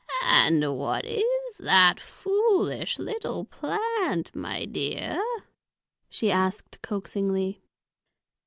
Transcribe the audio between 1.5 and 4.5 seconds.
that foolish little plant,